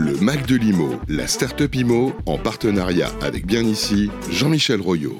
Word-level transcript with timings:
Le 0.00 0.16
Mac 0.20 0.46
de 0.46 0.54
l'IMO, 0.54 0.90
la 1.08 1.26
start-up 1.26 1.74
IMO, 1.74 2.12
en 2.24 2.38
partenariat 2.38 3.10
avec 3.20 3.44
Bien 3.46 3.62
Ici, 3.62 4.12
Jean-Michel 4.30 4.80
Royot. 4.80 5.18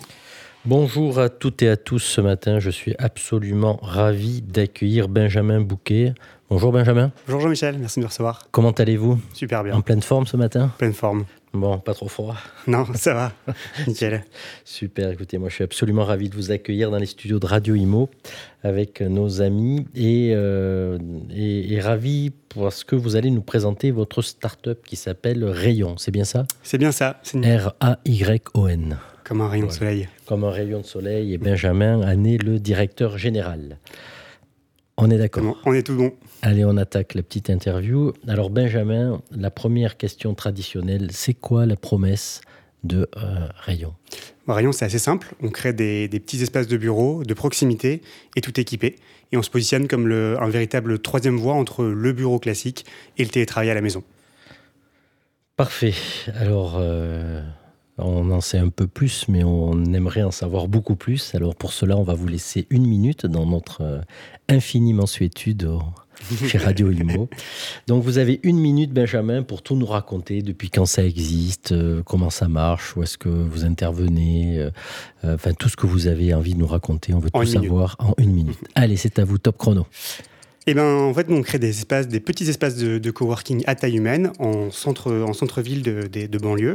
Bonjour 0.64 1.18
à 1.18 1.30
toutes 1.30 1.62
et 1.62 1.68
à 1.68 1.76
tous 1.76 1.98
ce 1.98 2.20
matin. 2.20 2.60
Je 2.60 2.70
suis 2.70 2.94
absolument 3.00 3.80
ravi 3.82 4.40
d'accueillir 4.40 5.08
Benjamin 5.08 5.60
Bouquet. 5.60 6.14
Bonjour 6.50 6.72
Benjamin. 6.72 7.12
Bonjour 7.26 7.42
Jean-Michel, 7.42 7.76
merci 7.78 8.00
de 8.00 8.04
me 8.04 8.08
recevoir. 8.08 8.48
Comment 8.50 8.70
allez-vous? 8.70 9.18
Super 9.34 9.64
bien. 9.64 9.74
En 9.74 9.82
pleine 9.82 10.00
forme 10.00 10.26
ce 10.26 10.36
matin? 10.38 10.72
Pleine 10.78 10.94
forme. 10.94 11.26
Bon, 11.52 11.78
pas 11.78 11.92
trop 11.92 12.08
froid 12.08 12.36
Non, 12.66 12.86
ça 12.94 13.12
va. 13.12 13.32
Nickel. 13.86 14.24
Super, 14.64 15.10
écoutez, 15.10 15.36
moi 15.36 15.50
je 15.50 15.56
suis 15.56 15.64
absolument 15.64 16.04
ravi 16.04 16.30
de 16.30 16.34
vous 16.34 16.50
accueillir 16.50 16.90
dans 16.90 16.96
les 16.96 17.04
studios 17.06 17.38
de 17.38 17.44
Radio 17.46 17.74
Imo 17.74 18.08
avec 18.62 19.02
nos 19.02 19.42
amis 19.42 19.86
et, 19.94 20.32
euh, 20.34 20.98
et, 21.34 21.74
et 21.74 21.80
ravi 21.80 22.32
parce 22.54 22.82
que 22.82 22.96
vous 22.96 23.16
allez 23.16 23.30
nous 23.30 23.42
présenter 23.42 23.90
votre 23.90 24.22
start-up 24.22 24.80
qui 24.86 24.96
s'appelle 24.96 25.44
Rayon, 25.44 25.96
c'est 25.98 26.12
bien 26.12 26.24
ça? 26.24 26.46
C'est 26.62 26.78
bien 26.78 26.92
ça. 26.92 27.20
R-A-Y-O-N. 27.34 28.96
Comme 29.24 29.42
un 29.42 29.48
rayon 29.48 29.66
de 29.66 29.72
soleil. 29.72 30.08
Comme 30.24 30.44
un 30.44 30.50
rayon 30.50 30.80
de 30.80 30.86
soleil 30.86 31.34
et 31.34 31.38
Benjamin 31.38 31.98
en 32.00 32.24
est 32.24 32.42
le 32.42 32.58
directeur 32.58 33.18
général. 33.18 33.76
On 35.00 35.10
est 35.10 35.16
d'accord 35.18 35.56
On 35.64 35.72
est 35.72 35.84
tout 35.84 35.94
bon. 35.96 36.12
Allez, 36.42 36.64
on 36.64 36.76
attaque 36.76 37.14
la 37.14 37.22
petite 37.22 37.50
interview. 37.50 38.12
Alors, 38.26 38.50
Benjamin, 38.50 39.22
la 39.30 39.50
première 39.50 39.96
question 39.96 40.34
traditionnelle, 40.34 41.08
c'est 41.12 41.34
quoi 41.34 41.66
la 41.66 41.76
promesse 41.76 42.40
de 42.82 43.08
euh, 43.16 43.46
Rayon? 43.60 43.94
Bon, 44.46 44.54
rayon, 44.54 44.72
c'est 44.72 44.84
assez 44.84 44.98
simple. 44.98 45.34
On 45.40 45.50
crée 45.50 45.72
des, 45.72 46.08
des 46.08 46.18
petits 46.20 46.42
espaces 46.42 46.66
de 46.66 46.76
bureau, 46.76 47.22
de 47.22 47.32
proximité, 47.34 48.02
et 48.34 48.40
tout 48.40 48.58
équipé. 48.58 48.96
Et 49.30 49.36
on 49.36 49.42
se 49.42 49.50
positionne 49.50 49.86
comme 49.86 50.08
le- 50.08 50.36
un 50.40 50.48
véritable 50.48 50.98
troisième 50.98 51.36
voie 51.36 51.54
entre 51.54 51.84
le 51.84 52.12
bureau 52.12 52.38
classique 52.40 52.84
et 53.18 53.24
le 53.24 53.30
télétravail 53.30 53.70
à 53.70 53.74
la 53.74 53.80
maison. 53.82 54.02
Parfait. 55.56 55.94
Alors, 56.34 56.76
euh, 56.78 57.42
on 57.98 58.30
en 58.30 58.40
sait 58.40 58.58
un 58.58 58.68
peu 58.68 58.86
plus, 58.86 59.26
mais 59.28 59.44
on 59.44 59.84
aimerait 59.92 60.22
en 60.22 60.30
savoir 60.30 60.68
beaucoup 60.68 60.96
plus. 60.96 61.34
Alors, 61.34 61.54
pour 61.54 61.72
cela, 61.72 61.96
on 61.96 62.02
va 62.02 62.14
vous 62.14 62.28
laisser 62.28 62.66
une 62.70 62.86
minute 62.86 63.26
dans 63.26 63.46
notre 63.46 63.82
euh, 63.82 64.00
infinie 64.48 64.94
mensuétude 64.94 65.68
chez 66.46 66.58
Radio 66.58 66.90
Imo. 66.92 67.28
Donc, 67.86 68.02
vous 68.02 68.18
avez 68.18 68.40
une 68.42 68.58
minute, 68.58 68.92
Benjamin, 68.92 69.42
pour 69.42 69.62
tout 69.62 69.76
nous 69.76 69.86
raconter, 69.86 70.42
depuis 70.42 70.70
quand 70.70 70.86
ça 70.86 71.04
existe, 71.04 71.72
euh, 71.72 72.02
comment 72.02 72.30
ça 72.30 72.48
marche, 72.48 72.96
où 72.96 73.02
est-ce 73.02 73.18
que 73.18 73.28
vous 73.28 73.64
intervenez, 73.64 74.58
euh, 74.58 74.70
euh, 75.24 75.34
enfin, 75.34 75.52
tout 75.52 75.68
ce 75.68 75.76
que 75.76 75.86
vous 75.86 76.06
avez 76.06 76.34
envie 76.34 76.54
de 76.54 76.58
nous 76.58 76.66
raconter. 76.66 77.14
On 77.14 77.18
veut 77.18 77.30
En 77.32 77.40
tout 77.40 77.46
minute. 77.46 77.62
savoir 77.62 77.96
en 77.98 78.14
une 78.18 78.32
minute. 78.32 78.58
Allez, 78.74 78.96
c'est 78.96 79.18
à 79.18 79.24
vous, 79.24 79.38
top 79.38 79.58
chrono. 79.58 79.86
Et 80.68 80.74
ben, 80.74 80.84
en 80.84 81.14
fait, 81.14 81.26
on 81.30 81.40
crée 81.40 81.58
des 81.58 81.70
espaces, 81.70 82.08
des 82.08 82.20
petits 82.20 82.50
espaces 82.50 82.76
de, 82.76 83.10
coworking 83.10 83.64
à 83.66 83.74
taille 83.74 83.96
humaine 83.96 84.32
en 84.38 84.70
centre, 84.70 85.10
en 85.10 85.32
centre-ville 85.32 85.82
de, 85.82 86.38
banlieue. 86.38 86.74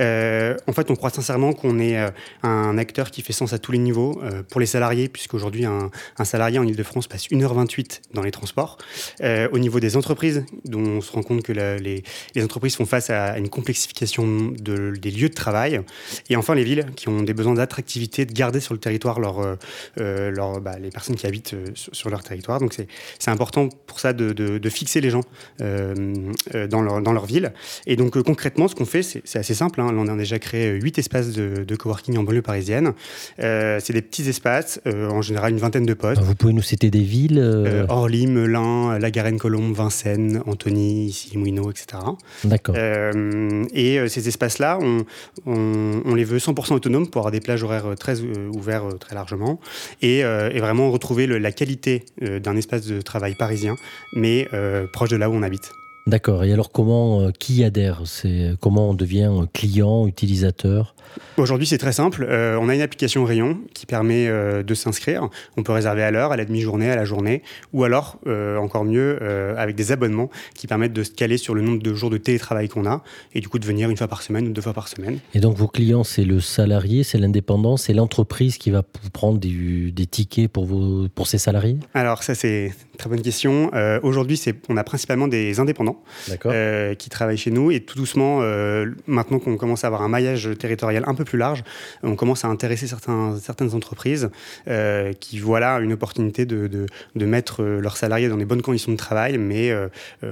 Euh, 0.00 0.56
en 0.66 0.72
fait, 0.72 0.90
on 0.90 0.96
croit 0.96 1.10
sincèrement 1.10 1.52
qu'on 1.52 1.78
est 1.78 1.96
euh, 1.96 2.10
un 2.42 2.76
acteur 2.78 3.12
qui 3.12 3.22
fait 3.22 3.32
sens 3.32 3.52
à 3.52 3.60
tous 3.60 3.70
les 3.70 3.78
niveaux 3.78 4.20
euh, 4.24 4.42
pour 4.42 4.58
les 4.58 4.66
salariés, 4.66 5.08
puisqu'aujourd'hui, 5.08 5.66
un, 5.66 5.88
salarié 6.24 6.58
en 6.58 6.66
Ile-de-France 6.66 7.06
passe 7.06 7.28
1h28 7.28 8.00
dans 8.12 8.22
les 8.22 8.32
transports. 8.32 8.76
Au 9.22 9.58
niveau 9.60 9.78
des 9.78 9.96
entreprises, 9.96 10.44
dont 10.64 10.80
on 10.80 11.00
se 11.00 11.12
rend 11.12 11.22
compte 11.22 11.44
que 11.44 11.52
les, 11.52 12.02
entreprises 12.42 12.74
font 12.74 12.86
face 12.86 13.08
à 13.08 13.38
une 13.38 13.50
complexification 13.50 14.52
de- 14.58 14.96
des 14.96 15.12
lieux 15.12 15.28
de 15.28 15.34
travail. 15.34 15.80
Et 16.28 16.34
enfin, 16.34 16.56
les 16.56 16.64
villes 16.64 16.86
qui 16.96 17.08
ont 17.08 17.22
des 17.22 17.34
besoins 17.34 17.54
d'attractivité, 17.54 18.26
de 18.26 18.32
garder 18.32 18.58
sur 18.58 18.74
le 18.74 18.80
territoire 18.80 19.20
leur, 19.20 20.60
bah, 20.60 20.76
les 20.80 20.90
personnes 20.90 21.14
qui 21.14 21.28
habitent 21.28 21.54
sur 21.74 22.10
leur 22.10 22.24
territoire. 22.24 22.58
Donc, 22.58 22.74
c'est 22.74 23.27
c'est 23.28 23.32
important 23.34 23.68
pour 23.86 24.00
ça 24.00 24.14
de, 24.14 24.32
de- 24.32 24.56
de 24.58 24.70
fixer 24.70 25.02
les 25.02 25.10
gens 25.10 25.20
euh, 25.60 25.94
euh, 26.54 26.66
dans, 26.66 26.80
leur, 26.80 27.02
dans 27.02 27.12
leur 27.12 27.26
ville. 27.26 27.52
Et 27.86 27.94
donc 27.96 28.16
euh, 28.16 28.22
concrètement, 28.22 28.68
ce 28.68 28.74
qu'on 28.74 28.86
fait, 28.86 29.02
c'est 29.02 29.38
assez 29.38 29.52
simple. 29.54 29.80
hein. 29.82 29.92
Là, 29.92 29.98
on 30.02 30.08
a 30.08 30.16
déjà 30.16 30.38
créé 30.38 30.70
huit 30.80 30.98
espaces 30.98 31.32
de, 31.32 31.62
de 31.64 31.76
coworking 31.76 32.16
en 32.16 32.22
banlieue 32.22 32.40
parisienne. 32.42 32.94
C'est 33.38 33.92
des 33.92 34.00
petits 34.02 34.26
espaces, 34.28 34.80
en 34.86 35.20
général 35.22 35.52
une 35.52 35.58
vingtaine 35.58 35.84
de 35.86 35.94
postes. 35.94 36.22
Vous 36.22 36.34
pouvez 36.34 36.52
nous 36.54 36.62
citer 36.62 36.90
des 36.90 37.02
villes 37.02 37.38
Orly, 37.88 38.26
Melun, 38.26 38.98
La 38.98 39.10
Garenne-Colombe, 39.10 39.74
Vincennes, 39.74 40.42
Antony, 40.46 41.06
ici 41.06 41.36
Mouino, 41.36 41.70
etc. 41.70 41.86
D'accord. 42.44 42.74
Et 43.74 43.98
ces 44.08 44.28
espaces-là, 44.28 44.78
on, 44.80 45.04
on- 45.46 46.02
on 46.04 46.14
les 46.14 46.24
veut 46.24 46.38
100% 46.38 46.72
autonomes 46.74 47.08
pour 47.08 47.20
avoir 47.20 47.32
des 47.32 47.40
plages 47.40 47.62
horaires 47.62 47.94
très 47.98 48.20
ouverts 48.20 48.84
euh, 48.86 48.92
très 48.92 49.14
largement 49.14 49.60
et, 50.02 50.18
et 50.20 50.60
vraiment 50.60 50.90
retrouver 50.90 51.26
le- 51.26 51.38
la 51.38 51.52
qualité 51.52 52.04
d'un 52.20 52.56
espace 52.56 52.86
de 52.86 53.00
travail 53.08 53.34
parisien, 53.34 53.76
mais 54.12 54.48
euh, 54.52 54.86
proche 54.86 55.10
de 55.10 55.16
là 55.16 55.28
où 55.28 55.34
on 55.34 55.42
habite. 55.42 55.74
D'accord. 56.08 56.42
Et 56.44 56.52
alors, 56.52 56.72
comment, 56.72 57.20
euh, 57.20 57.30
qui 57.38 57.62
adhère? 57.62 58.00
C'est 58.06 58.52
comment 58.60 58.90
on 58.90 58.94
devient 58.94 59.30
euh, 59.30 59.44
client, 59.52 60.06
utilisateur? 60.06 60.94
Aujourd'hui, 61.36 61.66
c'est 61.66 61.78
très 61.78 61.92
simple. 61.92 62.26
Euh, 62.28 62.58
on 62.60 62.68
a 62.68 62.74
une 62.74 62.80
application 62.80 63.24
Rayon 63.24 63.58
qui 63.74 63.86
permet 63.86 64.26
euh, 64.26 64.62
de 64.62 64.74
s'inscrire. 64.74 65.28
On 65.56 65.62
peut 65.62 65.72
réserver 65.72 66.02
à 66.02 66.10
l'heure, 66.10 66.32
à 66.32 66.36
la 66.36 66.44
demi-journée, 66.44 66.90
à 66.90 66.96
la 66.96 67.04
journée, 67.04 67.42
ou 67.72 67.84
alors, 67.84 68.18
euh, 68.26 68.56
encore 68.56 68.84
mieux, 68.84 69.18
euh, 69.20 69.54
avec 69.56 69.76
des 69.76 69.92
abonnements 69.92 70.30
qui 70.54 70.66
permettent 70.66 70.92
de 70.94 71.02
se 71.02 71.10
caler 71.10 71.36
sur 71.36 71.54
le 71.54 71.60
nombre 71.62 71.82
de 71.82 71.94
jours 71.94 72.10
de 72.10 72.16
télétravail 72.18 72.68
qu'on 72.68 72.86
a 72.86 73.02
et 73.34 73.40
du 73.40 73.48
coup 73.48 73.58
de 73.58 73.66
venir 73.66 73.90
une 73.90 73.96
fois 73.96 74.08
par 74.08 74.22
semaine 74.22 74.48
ou 74.48 74.52
deux 74.52 74.62
fois 74.62 74.72
par 74.72 74.88
semaine. 74.88 75.18
Et 75.34 75.40
donc, 75.40 75.56
vos 75.56 75.68
clients, 75.68 76.04
c'est 76.04 76.24
le 76.24 76.40
salarié, 76.40 77.02
c'est 77.04 77.18
l'indépendant, 77.18 77.76
c'est 77.76 77.92
l'entreprise 77.94 78.56
qui 78.56 78.70
va 78.70 78.82
prendre 79.12 79.38
des, 79.38 79.90
des 79.92 80.06
tickets 80.06 80.50
pour, 80.50 80.64
vos, 80.64 81.08
pour 81.08 81.26
ses 81.26 81.38
salariés? 81.38 81.78
Alors 81.92 82.22
ça, 82.22 82.34
c'est 82.34 82.66
une 82.66 82.98
très 82.98 83.10
bonne 83.10 83.22
question. 83.22 83.70
Euh, 83.74 84.00
Aujourd'hui, 84.02 84.36
c'est- 84.36 84.56
on 84.68 84.76
a 84.76 84.84
principalement 84.84 85.28
des 85.28 85.60
indépendants 85.60 85.97
Euh, 86.46 86.94
qui 86.94 87.10
travaillent 87.10 87.36
chez 87.36 87.50
nous 87.50 87.70
et 87.70 87.80
tout 87.80 87.96
doucement, 87.96 88.40
euh, 88.42 88.90
maintenant 89.06 89.38
qu'on 89.38 89.56
commence 89.56 89.84
à 89.84 89.86
avoir 89.88 90.02
un 90.02 90.08
maillage 90.08 90.48
territorial 90.58 91.04
un 91.06 91.14
peu 91.14 91.24
plus 91.24 91.38
large, 91.38 91.62
on 92.02 92.16
commence 92.16 92.44
à 92.44 92.48
intéresser 92.48 92.86
certains, 92.86 93.36
certaines 93.40 93.74
entreprises 93.74 94.30
euh, 94.68 95.12
qui 95.12 95.38
voient 95.38 95.60
là 95.60 95.78
une 95.80 95.92
opportunité 95.92 96.46
de, 96.46 96.66
de, 96.66 96.86
de 97.14 97.26
mettre 97.26 97.62
leurs 97.62 97.96
salariés 97.96 98.28
dans 98.28 98.36
des 98.36 98.44
bonnes 98.46 98.62
conditions 98.62 98.92
de 98.92 98.96
travail, 98.96 99.38
mais 99.38 99.72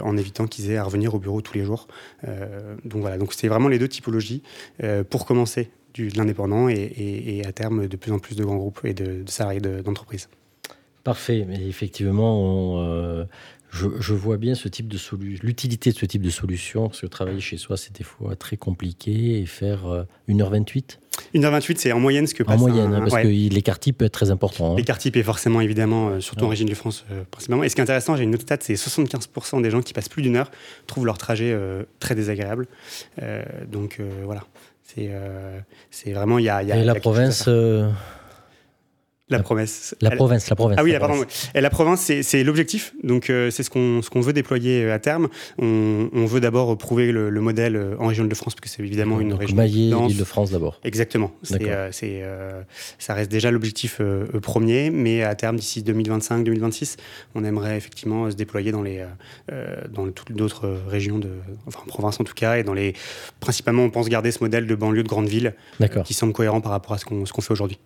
en 0.02 0.16
évitant 0.16 0.46
qu'ils 0.46 0.70
aient 0.70 0.76
à 0.76 0.84
revenir 0.84 1.14
au 1.14 1.18
bureau 1.18 1.40
tous 1.40 1.54
les 1.54 1.64
jours. 1.64 1.88
Donc 2.84 3.00
voilà, 3.02 3.18
donc 3.18 3.32
c'est 3.32 3.48
vraiment 3.48 3.68
les 3.68 3.78
deux 3.78 3.88
typologies 3.88 4.42
pour 5.10 5.26
commencer 5.26 5.70
du, 5.94 6.08
de 6.08 6.18
l'indépendant 6.18 6.68
et, 6.68 6.74
et- 6.74 7.38
et 7.38 7.46
à 7.46 7.52
terme 7.52 7.86
de 7.88 7.96
plus 7.96 8.12
en 8.12 8.18
plus 8.18 8.36
de 8.36 8.44
grands 8.44 8.56
groupes 8.56 8.80
et 8.84 8.92
de, 8.94 9.22
de 9.22 9.30
salariés 9.30 9.60
de- 9.60 9.80
d'entreprises. 9.80 10.28
Parfait. 11.04 11.44
Mais 11.48 11.66
effectivement, 11.68 12.40
on, 12.40 12.82
euh, 12.84 13.24
je, 13.76 13.86
je 14.00 14.12
vois 14.14 14.36
bien 14.38 14.54
ce 14.54 14.68
type 14.68 14.88
de 14.88 14.98
solu- 14.98 15.38
l'utilité 15.42 15.92
de 15.92 15.96
ce 15.96 16.06
type 16.06 16.22
de 16.22 16.30
solution, 16.30 16.88
parce 16.88 17.00
que 17.02 17.06
travailler 17.06 17.40
chez 17.40 17.56
soi, 17.58 17.76
c'est 17.76 17.94
des 17.96 18.04
fois 18.04 18.34
très 18.36 18.56
compliqué, 18.56 19.40
et 19.40 19.46
faire 19.46 19.86
euh, 19.86 20.02
1h28 20.28 20.98
1h28, 21.34 21.76
c'est 21.78 21.92
en 21.92 22.00
moyenne 22.00 22.26
ce 22.26 22.34
que 22.34 22.42
en 22.42 22.46
passe 22.46 22.60
moyenne, 22.60 22.92
un- 22.92 22.96
hein, 22.96 23.00
parce 23.00 23.14
ouais. 23.14 23.22
que 23.22 23.28
l'écart 23.54 23.78
type 23.78 23.98
peut 23.98 24.04
être 24.04 24.12
très 24.12 24.30
important. 24.30 24.72
hein. 24.72 24.76
L'écart 24.76 24.98
type 24.98 25.16
est 25.16 25.22
forcément 25.22 25.60
évidemment, 25.60 26.08
euh, 26.10 26.20
surtout 26.20 26.44
en 26.44 26.48
région 26.48 26.66
de 26.66 26.74
France 26.74 27.04
euh, 27.10 27.22
principalement. 27.30 27.64
Et 27.64 27.68
ce 27.68 27.74
qui 27.74 27.80
est 27.80 27.84
intéressant, 27.84 28.16
j'ai 28.16 28.24
une 28.24 28.34
autre 28.34 28.42
stat, 28.42 28.58
c'est 28.60 28.74
75% 28.74 29.62
des 29.62 29.70
gens 29.70 29.80
qui 29.80 29.92
passent 29.94 30.08
plus 30.10 30.22
d'une 30.22 30.36
heure 30.36 30.50
trouvent 30.86 31.06
leur 31.06 31.16
trajet 31.18 31.52
euh, 31.52 31.84
très 32.00 32.14
désagréable. 32.14 32.66
Donc 33.70 34.00
voilà, 34.24 34.44
c'est 35.90 36.12
vraiment 36.12 36.38
y 36.38 36.48
a, 36.48 36.62
il 36.62 36.68
y 36.68 36.72
a- 36.72 36.76
Et 36.78 36.82
y 36.82 36.84
la 36.84 36.92
a 36.92 36.94
province, 36.96 37.48
euh, 39.32 39.36
la 39.36 39.42
promesse, 39.42 39.94
la 40.00 40.10
Elle- 40.10 40.16
province, 40.16 40.48
la 40.48 40.56
province. 40.56 40.76
Ah 40.78 40.84
oui, 40.84 40.90
la 40.90 40.94
la, 40.94 41.00
pardon, 41.00 41.14
province. 41.16 41.50
Et 41.54 41.60
la 41.60 41.70
province, 41.70 42.12
c'est 42.22 42.44
l'objectif. 42.44 42.94
Donc, 43.02 43.28
euh, 43.30 43.50
c'est 43.50 43.62
ce 43.62 43.70
qu'on 43.70 44.00
ce 44.02 44.10
qu'on 44.10 44.20
veut 44.20 44.32
déployer 44.32 44.84
euh, 44.84 44.94
à 44.94 44.98
terme. 44.98 45.28
On, 45.58 46.08
on 46.12 46.26
veut 46.26 46.40
d'abord 46.40 46.76
prouver 46.78 47.10
le, 47.12 47.30
le 47.30 47.40
modèle 47.40 47.76
euh, 47.76 47.96
en 47.98 48.06
région 48.06 48.24
de 48.24 48.34
France, 48.34 48.54
parce 48.54 48.60
que 48.62 48.68
c'est 48.68 48.82
évidemment 48.82 49.20
une 49.20 49.30
Donc, 49.30 49.40
région 49.40 49.56
dense. 49.56 50.10
l'Île-de-France 50.10 50.50
d'abord. 50.52 50.80
Exactement. 50.84 51.32
C'est, 51.42 51.60
euh, 52.22 52.62
ça 52.98 53.14
reste 53.14 53.30
déjà 53.30 53.50
l'objectif 53.50 53.98
euh, 54.00 54.26
premier, 54.40 54.90
mais 54.90 55.22
à 55.22 55.34
terme, 55.34 55.56
d'ici 55.56 55.82
2025-2026, 55.82 56.96
on 57.34 57.44
aimerait 57.44 57.76
effectivement 57.76 58.30
se 58.30 58.36
déployer 58.36 58.70
dans, 58.72 58.82
les, 58.82 59.04
dans 59.92 60.08
toutes 60.10 60.32
d'autres 60.32 60.76
régions, 60.88 61.18
de, 61.18 61.30
enfin 61.66 61.80
en 61.84 61.86
province 61.88 62.20
en 62.20 62.24
tout 62.24 62.34
cas, 62.34 62.58
et 62.58 62.62
dans 62.62 62.74
les. 62.74 62.94
Principalement, 63.40 63.82
on 63.82 63.90
pense 63.90 64.08
garder 64.08 64.30
ce 64.30 64.42
modèle 64.42 64.66
de 64.66 64.74
banlieue 64.74 65.02
de 65.02 65.08
grande 65.08 65.28
ville 65.28 65.54
qui 66.04 66.14
semble 66.14 66.32
cohérent 66.32 66.60
par 66.60 66.72
rapport 66.72 66.92
à 66.92 66.98
ce 66.98 67.04
qu'on, 67.04 67.26
ce 67.26 67.32
qu'on 67.32 67.42
fait 67.42 67.52
aujourd'hui. 67.52 67.78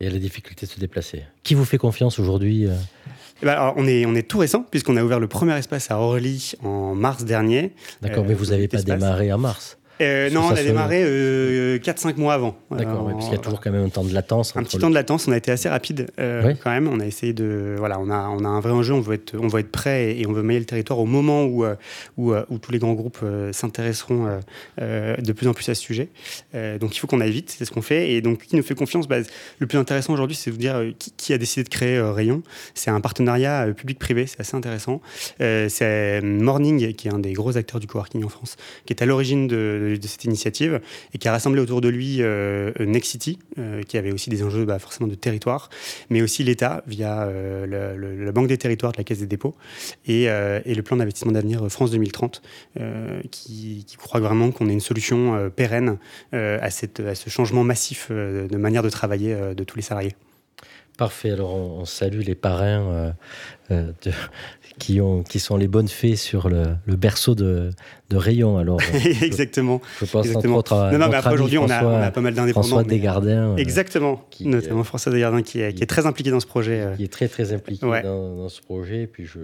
Et 0.00 0.10
la 0.10 0.18
difficulté 0.18 0.66
de 0.66 0.70
se 0.70 0.80
déplacer. 0.80 1.22
Qui 1.44 1.54
vous 1.54 1.64
fait 1.64 1.78
confiance 1.78 2.18
aujourd'hui 2.18 2.66
euh 2.66 2.74
Eh 3.42 3.46
ben, 3.46 3.52
alors, 3.52 3.74
on, 3.76 3.86
est, 3.86 4.04
on 4.06 4.14
est 4.14 4.28
tout 4.28 4.38
récent, 4.38 4.62
puisqu'on 4.70 4.96
a 4.96 5.02
ouvert 5.04 5.20
le 5.20 5.28
premier 5.28 5.56
espace 5.56 5.90
à 5.90 5.98
Orly 5.98 6.52
en 6.62 6.94
mars 6.94 7.24
dernier. 7.24 7.72
D'accord, 8.02 8.24
Euh, 8.24 8.28
mais 8.28 8.34
vous 8.34 8.46
n'avez 8.46 8.66
pas 8.68 8.78
espace. 8.78 8.98
démarré 8.98 9.32
en 9.32 9.38
mars. 9.38 9.78
Euh, 10.00 10.30
non, 10.30 10.48
on 10.50 10.50
a 10.50 10.62
démarré 10.62 11.04
4-5 11.04 11.04
euh, 11.04 12.12
mois 12.16 12.34
avant. 12.34 12.56
D'accord, 12.70 13.08
parce 13.10 13.26
qu'il 13.26 13.34
y 13.34 13.38
a 13.38 13.42
toujours 13.42 13.60
quand 13.60 13.70
même 13.70 13.84
un 13.84 13.88
temps 13.88 14.04
de 14.04 14.12
latence. 14.12 14.56
Un 14.56 14.62
petit 14.62 14.78
temps 14.78 14.90
de 14.90 14.94
latence, 14.94 15.28
on 15.28 15.32
a 15.32 15.36
été 15.36 15.50
assez 15.50 15.68
rapide 15.68 16.08
quand 16.16 16.70
même. 16.70 16.88
On 16.88 17.00
a 17.00 17.06
essayé 17.06 17.32
de. 17.32 17.76
Voilà, 17.78 17.98
on 18.00 18.10
a, 18.10 18.28
on 18.28 18.44
a 18.44 18.48
un 18.48 18.60
vrai 18.60 18.72
enjeu, 18.72 18.94
on 18.94 19.00
veut 19.00 19.14
être, 19.14 19.34
on 19.38 19.48
veut 19.48 19.60
être 19.60 19.70
prêt 19.70 20.16
et, 20.16 20.26
on 20.26 20.32
veut 20.32 20.42
mailler 20.42 20.60
le 20.60 20.66
territoire 20.66 20.98
au 20.98 21.06
moment 21.06 21.44
où, 21.44 21.64
où, 22.16 22.34
où 22.34 22.58
tous 22.58 22.72
les 22.72 22.78
grands 22.78 22.94
groupes 22.94 23.20
s'intéresseront 23.52 24.40
de 24.78 25.32
plus 25.32 25.48
en 25.48 25.54
plus 25.54 25.68
à 25.68 25.74
ce 25.74 25.82
sujet. 25.82 26.08
donc 26.52 26.96
il 26.96 26.98
faut 26.98 27.06
qu'on 27.06 27.20
aille 27.20 27.30
vite, 27.30 27.54
c'est 27.56 27.64
ce 27.64 27.70
qu'on 27.70 27.82
fait. 27.82 28.12
Et 28.12 28.20
donc, 28.20 28.44
qui 28.44 28.56
nous 28.56 28.62
fait 28.62 28.74
confiance 28.74 29.06
bah, 29.06 29.18
Le 29.58 29.66
plus 29.66 29.78
intéressant 29.78 30.12
aujourd'hui, 30.12 30.36
c'est 30.36 30.50
de 30.50 30.54
vous 30.54 30.60
dire 30.60 30.82
qui, 30.98 31.12
qui, 31.16 31.32
a 31.32 31.38
décidé 31.38 31.64
de 31.64 31.68
créer 31.68 32.00
Rayon. 32.00 32.42
C'est 32.74 32.90
un 32.90 33.00
partenariat 33.00 33.66
public-privé, 33.74 34.26
c'est 34.26 34.40
assez 34.40 34.56
intéressant. 34.56 35.00
c'est 35.38 36.20
Morning, 36.22 36.92
qui 36.94 37.08
est 37.08 37.12
un 37.12 37.18
des 37.18 37.32
gros 37.32 37.56
acteurs 37.56 37.80
du 37.80 37.86
coworking 37.86 38.24
en 38.24 38.28
France, 38.28 38.56
qui 38.86 38.92
est 38.92 39.02
à 39.02 39.06
l'origine 39.06 39.46
de, 39.46 39.83
cette 40.02 40.24
initiative 40.24 40.80
et 41.12 41.18
qui 41.18 41.28
a 41.28 41.32
rassemblé 41.32 41.60
autour 41.60 41.80
de 41.80 41.88
lui 41.88 42.18
euh, 42.20 42.72
Nexity, 42.80 43.38
euh, 43.58 43.82
qui 43.82 43.98
avait 43.98 44.12
aussi 44.12 44.30
des 44.30 44.42
enjeux 44.42 44.64
bah, 44.64 44.78
forcément 44.78 45.08
de 45.08 45.14
territoire, 45.14 45.70
mais 46.10 46.22
aussi 46.22 46.44
l'État 46.44 46.82
via 46.86 47.22
euh, 47.22 48.24
la 48.24 48.32
Banque 48.32 48.48
des 48.48 48.58
territoires 48.58 48.92
de 48.92 48.98
la 48.98 49.04
Caisse 49.04 49.20
des 49.20 49.26
dépôts 49.26 49.54
et, 50.06 50.26
le 50.26 50.82
plan 50.82 50.96
d'investissement 50.96 51.32
d'avenir 51.32 51.66
France 51.70 51.92
2030, 51.92 52.42
qui, 53.30 53.86
croit 53.96 54.20
vraiment 54.20 54.50
qu'on 54.50 54.68
ait 54.68 54.72
une 54.72 54.80
solution 54.80 55.50
pérenne 55.54 55.98
à, 56.32 56.70
cette, 56.70 57.00
à 57.00 57.14
ce 57.14 57.30
changement 57.30 57.64
massif 57.64 58.10
de 58.10 58.56
manière 58.56 58.82
de 58.82 58.90
travailler 58.90 59.34
de 59.54 59.64
tous 59.64 59.76
les 59.76 59.82
salariés. 59.82 60.14
Parfait. 60.96 61.30
Alors, 61.30 61.54
on, 61.54 61.84
salue 61.84 62.20
les 62.20 62.36
parrains 62.36 63.14
de, 63.70 63.92
qui, 64.78 65.00
ont, 65.00 65.22
qui 65.22 65.38
sont 65.38 65.56
les 65.56 65.68
bonnes 65.68 65.88
fées 65.88 66.16
sur 66.16 66.48
le, 66.48 66.76
le 66.86 66.96
berceau 66.96 67.34
de, 67.34 67.70
de 68.10 68.16
Rayon. 68.16 68.58
Alors, 68.58 68.80
Exactement. 69.22 69.80
Je, 70.00 70.06
pense 70.06 70.26
Exactement. 70.26 70.58
entre 70.58 70.72
autres 70.72 70.82
à. 70.82 70.92
Non, 70.92 70.98
non, 70.98 71.08
mais 71.08 71.16
après 71.16 71.34
aujourd'hui, 71.34 71.58
on, 71.58 71.64
on, 71.64 71.70
a 71.70 72.10
pas 72.10 72.20
mal 72.20 72.34
d'indépendants. 72.34 72.68
François 72.68 72.84
Desgardins. 72.84 73.52
Euh, 73.52 73.56
Exactement. 73.56 74.26
Qui, 74.30 74.48
Notamment 74.48 74.84
François 74.84 75.12
Desgardins 75.12 75.42
qui 75.42 75.60
est, 75.60 75.74
qui 75.74 75.82
est, 75.82 75.86
très 75.86 76.06
impliqué 76.06 76.30
dans 76.30 76.40
ce 76.40 76.46
projet. 76.46 76.80
Euh. 76.80 76.96
Qui 76.96 77.04
est 77.04 77.12
très, 77.12 77.28
très 77.28 77.52
impliqué 77.52 77.86
dans, 77.86 78.36
dans, 78.36 78.48
ce 78.48 78.60
projet. 78.60 79.02
Et 79.02 79.06
puis, 79.06 79.26
je, 79.26 79.40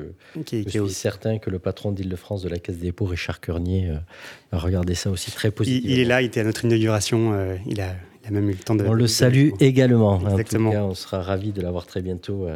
je 0.52 0.68
suis 0.68 0.88
certain 0.90 1.38
que 1.38 1.50
le 1.50 1.58
patron 1.58 1.92
d'Île-de-France 1.92 2.42
de 2.42 2.48
la 2.48 2.58
Caisse 2.58 2.78
des 2.78 2.86
dépôts, 2.86 3.06
Richard 3.06 3.40
Curnier, 3.40 3.88
euh, 3.88 3.96
va 4.52 4.58
regarder 4.58 4.94
ça 4.94 5.10
aussi 5.10 5.30
très 5.30 5.50
positivement. 5.50 5.88
Il, 5.88 5.94
il, 5.94 6.00
est 6.00 6.04
là, 6.04 6.22
il 6.22 6.26
était 6.26 6.40
à 6.40 6.44
notre 6.44 6.64
inauguration. 6.64 7.56
il 7.66 7.80
a. 7.80 7.94
Il 8.30 8.36
a 8.36 8.40
même 8.40 8.50
eu 8.50 8.52
le 8.52 8.58
temps 8.58 8.74
de. 8.74 8.84
On 8.84 8.92
le 8.92 9.06
salue 9.06 9.50
également. 9.60 10.20
Exactement. 10.20 10.68
En 10.68 10.72
tout 10.72 10.78
cas, 10.78 10.84
on 10.84 10.94
sera 10.94 11.22
ravis 11.22 11.52
de 11.52 11.60
l'avoir 11.60 11.86
très 11.86 12.02
bientôt 12.02 12.46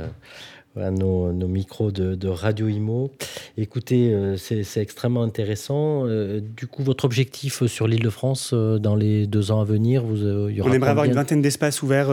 à 0.81 0.91
nos, 0.91 1.33
micros 1.49 1.91
de, 1.91 2.29
Radio 2.29 2.69
Imo. 2.69 3.11
Écoutez, 3.57 4.13
euh, 4.13 4.37
c'est 4.37 4.81
extrêmement 4.81 5.23
intéressant. 5.23 6.07
Euh, 6.07 6.41
du 6.41 6.67
coup, 6.67 6.83
votre 6.83 7.05
objectif 7.05 7.65
sur 7.67 7.87
l'île 7.87 8.03
de 8.03 8.11
France 8.11 8.51
euh, 8.53 8.79
dans 8.79 8.97
les 8.97 9.27
deux 9.27 9.51
ans 9.51 9.61
à 9.61 9.65
venir, 9.65 10.03
vous, 10.03 10.51
y 10.51 10.61
aura 10.61 10.71
On 10.71 10.73
aimerait 10.73 10.91
avoir 10.91 11.07
une 11.07 11.13
vingtaine 11.13 11.43
d'espaces 11.43 11.83
ouverts 11.83 12.09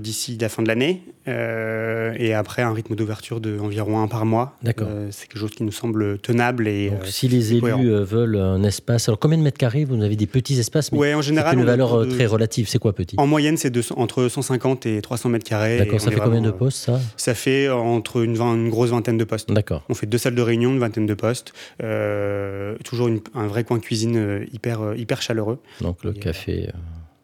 d'ici 0.00 0.36
la 0.38 0.48
fin 0.48 0.62
de 0.62 0.68
l'année. 0.68 1.02
Et 1.26 2.34
après, 2.34 2.62
un 2.62 2.72
rythme 2.72 2.94
d'ouverture 2.94 3.40
d'environ 3.40 4.00
un 4.00 4.08
par 4.08 4.26
mois. 4.26 4.56
D'accord. 4.62 4.88
c'est 5.10 5.28
quelque 5.28 5.40
chose 5.40 5.50
qui 5.50 5.64
nous 5.64 5.72
semble 5.72 6.18
tenable. 6.18 6.68
Et, 6.68 6.90
Donc, 6.90 7.06
si 7.06 7.28
les 7.28 7.54
élus 7.54 7.90
veulent 8.02 8.36
un 8.36 8.62
espace, 8.62 9.08
alors 9.08 9.18
combien 9.18 9.38
de 9.38 9.42
mètres 9.42 9.58
carrés 9.58 9.84
Vous 9.84 10.02
avez 10.02 10.16
des 10.16 10.26
petits 10.26 10.58
espaces 10.58 10.92
mais 10.92 11.14
en 11.14 11.22
général. 11.22 11.54
C'est 11.54 11.60
une 11.60 11.66
valeur 11.66 12.06
très 12.08 12.26
relative. 12.26 12.68
C'est 12.68 12.78
quoi 12.78 12.92
petit? 12.92 13.16
En 13.18 13.26
moyenne, 13.26 13.56
c'est 13.56 13.72
entre 13.96 14.28
150 14.28 14.86
et 14.86 15.02
300 15.02 15.28
mètres 15.28 15.48
carrés. 15.48 15.78
D'accord, 15.78 16.00
ça 16.00 16.10
fait 16.10 16.20
combien 16.20 16.40
de 16.40 16.50
postes 16.50 16.78
ça? 16.78 17.00
Ça 17.16 17.34
fait 17.34 17.68
entre 17.68 18.22
une, 18.22 18.40
une, 18.40 18.70
grosse 18.70 18.90
vingtaine 18.90 19.18
de 19.18 19.24
postes. 19.24 19.52
D'accord. 19.52 19.84
On 19.88 19.94
fait 19.94 20.06
deux 20.06 20.18
salles 20.18 20.34
de 20.34 20.42
réunion, 20.42 20.72
une 20.72 20.78
vingtaine 20.78 21.06
de 21.06 21.14
postes. 21.14 21.52
Euh, 21.82 22.76
toujours 22.84 23.08
un 23.34 23.46
vrai 23.46 23.64
coin 23.64 23.78
cuisine 23.78 24.16
euh, 24.16 24.44
hyper, 24.52 24.80
euh, 24.80 24.96
hyper 24.96 25.22
chaleureux. 25.22 25.58
Donc 25.80 26.04
le 26.04 26.12
café. 26.12 26.70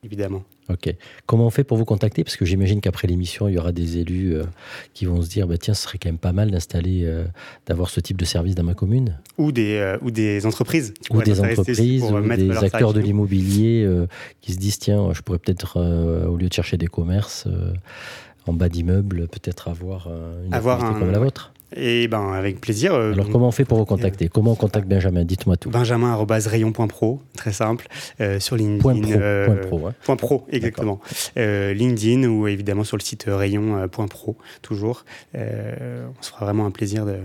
Évidemment. 0.05 0.43
Ok. 0.73 0.95
Comment 1.27 1.47
on 1.47 1.51
fait 1.51 1.65
pour 1.65 1.77
vous 1.77 1.85
contacter? 1.85 2.25
Parce 2.25 2.37
que 2.37 2.45
j'imagine 2.45 2.81
qu'après 2.81 3.09
l'émission, 3.09 3.49
il 3.49 3.55
y 3.55 3.59
aura 3.59 3.73
des 3.73 3.99
élus 3.99 4.37
qui 4.95 5.05
vont 5.07 5.23
se 5.23 5.29
dire 5.29 5.47
bah, 5.47 5.59
tiens, 5.59 5.75
ce 5.75 5.83
serait 5.83 5.99
quand 5.99 6.09
même 6.09 6.19
pas 6.19 6.33
mal 6.33 6.51
d'installer, 6.51 7.09
d'avoir 7.67 7.91
ce 7.91 8.01
type 8.01 8.17
de 8.17 8.25
service 8.25 8.55
dans 8.55 8.65
ma 8.65 8.75
commune. 8.75 9.19
Ou 9.39 9.53
des, 9.53 9.97
ou 10.03 10.11
des 10.11 10.47
entreprises. 10.47 10.95
Ou 11.11 11.23
des 11.23 11.41
entreprises, 11.41 12.03
ou 12.03 12.37
des 12.37 12.57
acteurs 12.65 12.93
de 12.93 13.01
l'immobilier 13.01 13.89
qui 14.41 14.53
se 14.53 14.59
disent 14.59 14.79
tiens, 14.79 15.13
je 15.13 15.21
pourrais 15.23 15.39
peut-être, 15.39 15.81
au 16.29 16.37
lieu 16.37 16.49
de 16.49 16.55
chercher 16.55 16.77
des 16.77 16.87
commerces, 16.89 17.47
en 18.47 18.53
bas 18.53 18.69
d'immeuble, 18.69 19.29
peut-être 19.29 19.69
avoir 19.69 20.09
une 20.45 20.53
avoir 20.53 20.85
un, 20.85 20.99
comme 20.99 21.11
la 21.11 21.19
vôtre 21.19 21.53
et 21.77 22.09
ben 22.09 22.33
avec 22.33 22.61
plaisir. 22.61 22.95
Euh, 22.95 23.13
Alors 23.13 23.29
comment 23.31 23.49
on 23.49 23.53
fait 23.53 23.65
pour 23.65 23.79
vous 23.79 23.85
contacter? 23.85 24.29
Comment 24.29 24.53
on 24.53 24.57
contacte 24.57 24.89
Benjamin? 24.89 25.25
Dites-moi 25.25 25.57
tout. 25.57 25.71
Benjamin@rayon.pro, 25.71 27.21
très 27.37 27.53
simple, 27.53 27.87
euh, 28.21 28.41
sur 28.41 28.57
LinkedIn. 28.57 28.81
Point 28.81 29.01
pro, 29.01 29.13
euh, 29.21 29.47
point 29.47 29.57
pro, 29.57 29.91
point 30.05 30.17
pro 30.17 30.47
exactement. 30.51 31.01
LinkedIn 31.37 32.29
ou 32.29 32.47
évidemment 32.47 32.85
sur 32.85 32.97
le 32.97 33.03
site 33.03 33.25
rayon.pro 33.27 34.37
toujours. 34.63 35.05
on 35.35 36.23
se 36.23 36.31
fera 36.31 36.47
vraiment 36.47 36.67
un 36.67 36.71
plaisir 36.71 37.07
de, 37.07 37.17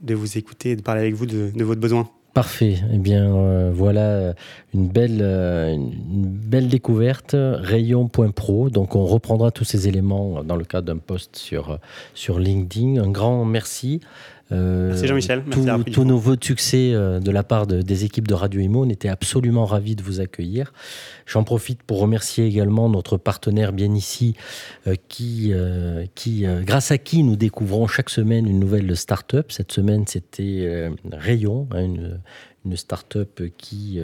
de, 0.00 0.14
vous 0.14 0.38
écouter 0.38 0.70
et 0.70 0.76
de 0.76 0.82
parler 0.82 1.02
avec 1.02 1.14
vous 1.14 1.26
de, 1.26 1.50
de 1.54 1.64
votre 1.64 1.80
besoin. 1.80 2.08
Parfait. 2.34 2.76
Eh 2.92 2.98
bien, 2.98 3.34
euh, 3.34 3.70
voilà 3.74 4.34
une 4.72 4.86
belle, 4.86 5.18
euh, 5.22 5.72
une 5.72 5.90
belle 6.24 6.68
découverte. 6.68 7.34
Rayon.pro. 7.34 8.70
Donc, 8.70 8.94
on 8.94 9.04
reprendra 9.04 9.50
tous 9.50 9.64
ces 9.64 9.88
éléments 9.88 10.44
dans 10.44 10.56
le 10.56 10.64
cadre 10.64 10.86
d'un 10.86 10.98
post 10.98 11.36
sur 12.14 12.38
LinkedIn. 12.38 13.02
Un 13.02 13.10
grand 13.10 13.44
merci. 13.44 14.00
Euh, 14.50 14.88
Merci 14.88 15.06
Jean-Michel. 15.06 15.42
Tous 15.92 16.04
nos 16.04 16.18
voeux 16.18 16.36
de 16.36 16.44
succès 16.44 16.92
euh, 16.92 17.20
de 17.20 17.30
la 17.30 17.42
part 17.42 17.66
des 17.66 18.04
équipes 18.04 18.26
de 18.26 18.34
Radio 18.34 18.60
Imo. 18.60 18.84
On 18.84 18.88
était 18.88 19.08
absolument 19.08 19.66
ravis 19.66 19.94
de 19.94 20.02
vous 20.02 20.20
accueillir. 20.20 20.72
J'en 21.26 21.44
profite 21.44 21.82
pour 21.82 22.00
remercier 22.00 22.46
également 22.46 22.88
notre 22.88 23.18
partenaire 23.18 23.72
bien 23.72 23.94
ici, 23.94 24.34
euh, 24.86 24.94
qui, 25.08 25.52
qui 26.14 26.46
grâce 26.62 26.90
à 26.90 26.98
qui 26.98 27.22
nous 27.22 27.36
découvrons 27.36 27.86
chaque 27.86 28.10
semaine 28.10 28.46
une 28.46 28.58
nouvelle 28.58 28.96
start-up. 28.96 29.50
Cette 29.50 29.72
semaine, 29.72 30.04
c'était 30.06 30.90
Rayon, 31.12 31.68
hein, 31.72 31.84
une, 31.84 32.20
une 32.64 32.76
start-up 32.76 33.42
qui 33.56 34.00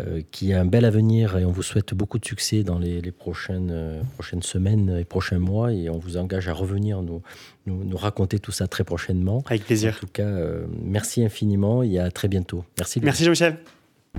euh, 0.00 0.22
qui 0.32 0.52
a 0.52 0.60
un 0.60 0.64
bel 0.64 0.84
avenir 0.86 1.38
et 1.38 1.44
on 1.44 1.52
vous 1.52 1.62
souhaite 1.62 1.94
beaucoup 1.94 2.18
de 2.18 2.24
succès 2.24 2.64
dans 2.64 2.80
les, 2.80 3.12
prochaines, 3.12 3.70
euh, 3.70 4.02
prochaines 4.14 4.42
semaines 4.42 4.96
et 4.98 5.04
prochains 5.04 5.38
mois 5.38 5.72
et 5.72 5.88
on 5.88 5.98
vous 5.98 6.16
engage 6.16 6.48
à 6.48 6.52
revenir 6.52 7.00
nous, 7.00 7.22
nous, 7.66 7.96
raconter 7.96 8.40
tout 8.40 8.50
ça 8.50 8.66
très 8.66 8.82
prochainement. 8.82 9.44
Avec 9.46 9.66
plaisir. 9.66 9.94
En 9.94 10.00
tout 10.00 10.12
cas, 10.12 10.24
euh, 10.24 10.66
merci 10.82 11.24
infiniment 11.24 11.84
et 11.84 12.00
à 12.00 12.10
très 12.10 12.26
bientôt. 12.26 12.64
Merci. 12.76 12.98
Merci 13.04 13.22
Jean-Michel. 13.22 13.58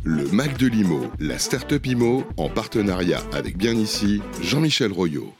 Le 0.05 0.23
Mac 0.31 0.57
de 0.57 0.67
l'IMO, 0.67 1.07
la 1.19 1.37
start-up 1.37 1.85
IMO, 1.85 2.23
en 2.37 2.47
partenariat 2.47 3.19
avec 3.33 3.57
Bien 3.57 3.73
Ici, 3.73 4.21
Jean-Michel 4.41 4.93
Royot. 4.93 5.33